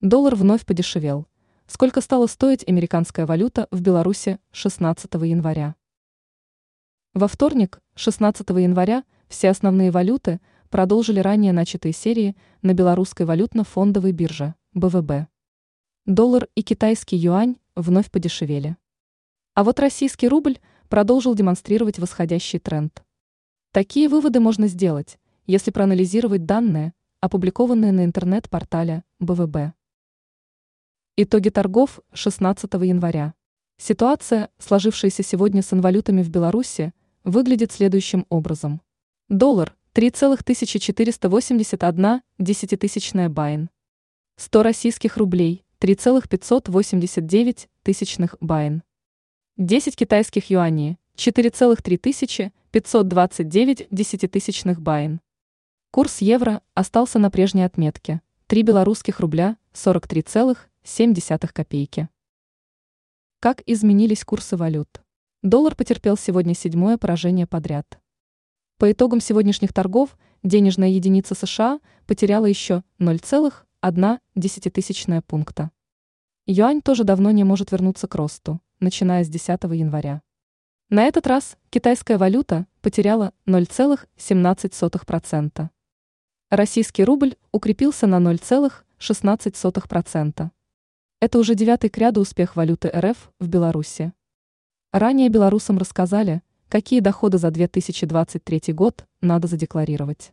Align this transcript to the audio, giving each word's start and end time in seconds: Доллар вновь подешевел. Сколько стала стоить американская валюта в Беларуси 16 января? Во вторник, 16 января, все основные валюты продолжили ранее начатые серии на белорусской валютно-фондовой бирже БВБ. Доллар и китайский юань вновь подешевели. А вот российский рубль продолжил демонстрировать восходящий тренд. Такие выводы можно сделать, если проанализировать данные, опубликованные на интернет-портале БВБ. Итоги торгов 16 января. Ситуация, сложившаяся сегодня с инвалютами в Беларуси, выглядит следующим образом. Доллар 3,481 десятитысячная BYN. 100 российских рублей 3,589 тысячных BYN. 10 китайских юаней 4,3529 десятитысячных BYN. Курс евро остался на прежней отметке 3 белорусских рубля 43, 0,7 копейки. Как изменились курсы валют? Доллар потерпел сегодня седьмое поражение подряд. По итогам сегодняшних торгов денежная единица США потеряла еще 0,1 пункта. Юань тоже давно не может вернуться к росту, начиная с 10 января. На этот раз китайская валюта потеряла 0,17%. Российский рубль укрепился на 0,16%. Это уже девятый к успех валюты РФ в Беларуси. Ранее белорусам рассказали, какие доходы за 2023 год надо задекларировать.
Доллар 0.00 0.34
вновь 0.34 0.64
подешевел. 0.64 1.26
Сколько 1.66 2.00
стала 2.00 2.26
стоить 2.26 2.66
американская 2.66 3.26
валюта 3.26 3.68
в 3.70 3.82
Беларуси 3.82 4.38
16 4.50 5.12
января? 5.12 5.74
Во 7.12 7.28
вторник, 7.28 7.82
16 7.96 8.48
января, 8.48 9.04
все 9.28 9.50
основные 9.50 9.90
валюты 9.90 10.40
продолжили 10.70 11.20
ранее 11.20 11.52
начатые 11.52 11.92
серии 11.92 12.34
на 12.62 12.72
белорусской 12.72 13.26
валютно-фондовой 13.26 14.12
бирже 14.12 14.54
БВБ. 14.72 15.28
Доллар 16.06 16.48
и 16.54 16.62
китайский 16.62 17.16
юань 17.16 17.56
вновь 17.76 18.10
подешевели. 18.10 18.78
А 19.52 19.64
вот 19.64 19.78
российский 19.80 20.28
рубль 20.28 20.60
продолжил 20.88 21.34
демонстрировать 21.34 21.98
восходящий 21.98 22.58
тренд. 22.58 23.04
Такие 23.70 24.08
выводы 24.08 24.40
можно 24.40 24.66
сделать, 24.66 25.18
если 25.46 25.70
проанализировать 25.70 26.46
данные, 26.46 26.94
опубликованные 27.20 27.92
на 27.92 28.06
интернет-портале 28.06 29.04
БВБ. 29.18 29.74
Итоги 31.22 31.50
торгов 31.50 32.00
16 32.14 32.72
января. 32.82 33.34
Ситуация, 33.76 34.48
сложившаяся 34.58 35.22
сегодня 35.22 35.60
с 35.60 35.70
инвалютами 35.70 36.22
в 36.22 36.30
Беларуси, 36.30 36.94
выглядит 37.24 37.72
следующим 37.72 38.24
образом. 38.30 38.80
Доллар 39.28 39.76
3,481 39.92 42.22
десятитысячная 42.38 43.28
BYN. 43.28 43.68
100 44.36 44.62
российских 44.62 45.18
рублей 45.18 45.62
3,589 45.80 47.68
тысячных 47.82 48.36
BYN. 48.40 48.82
10 49.58 49.96
китайских 49.96 50.48
юаней 50.48 50.96
4,3529 51.16 53.88
десятитысячных 53.90 54.80
BYN. 54.80 55.20
Курс 55.90 56.22
евро 56.22 56.62
остался 56.72 57.18
на 57.18 57.30
прежней 57.30 57.64
отметке 57.64 58.22
3 58.46 58.62
белорусских 58.62 59.20
рубля 59.20 59.58
43, 59.74 60.24
0,7 60.84 61.52
копейки. 61.52 62.08
Как 63.38 63.62
изменились 63.66 64.24
курсы 64.24 64.56
валют? 64.56 65.02
Доллар 65.42 65.74
потерпел 65.74 66.16
сегодня 66.16 66.54
седьмое 66.54 66.96
поражение 66.98 67.46
подряд. 67.46 68.00
По 68.78 68.90
итогам 68.90 69.20
сегодняшних 69.20 69.72
торгов 69.72 70.18
денежная 70.42 70.88
единица 70.88 71.34
США 71.34 71.80
потеряла 72.06 72.46
еще 72.46 72.82
0,1 72.98 75.22
пункта. 75.22 75.70
Юань 76.46 76.82
тоже 76.82 77.04
давно 77.04 77.30
не 77.30 77.44
может 77.44 77.70
вернуться 77.72 78.08
к 78.08 78.14
росту, 78.14 78.60
начиная 78.80 79.22
с 79.22 79.28
10 79.28 79.48
января. 79.64 80.22
На 80.88 81.04
этот 81.04 81.26
раз 81.26 81.58
китайская 81.68 82.16
валюта 82.18 82.66
потеряла 82.80 83.34
0,17%. 83.46 85.68
Российский 86.50 87.04
рубль 87.04 87.36
укрепился 87.52 88.06
на 88.06 88.16
0,16%. 88.16 90.50
Это 91.20 91.38
уже 91.38 91.54
девятый 91.54 91.90
к 91.90 91.98
успех 92.22 92.56
валюты 92.56 92.88
РФ 92.88 93.30
в 93.38 93.46
Беларуси. 93.46 94.14
Ранее 94.90 95.28
белорусам 95.28 95.76
рассказали, 95.76 96.40
какие 96.70 97.00
доходы 97.00 97.36
за 97.36 97.50
2023 97.50 98.72
год 98.72 99.04
надо 99.20 99.46
задекларировать. 99.46 100.32